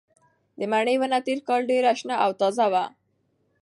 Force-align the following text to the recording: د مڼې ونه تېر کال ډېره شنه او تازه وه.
د 0.57 0.59
مڼې 0.71 0.95
ونه 0.99 1.19
تېر 1.25 1.39
کال 1.47 1.61
ډېره 1.71 1.91
شنه 1.99 2.15
او 2.23 2.31
تازه 2.39 2.65
وه. 2.73 2.85